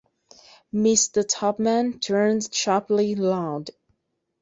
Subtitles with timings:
[0.73, 1.23] Mr.
[1.23, 3.69] Tupman turned sharply round.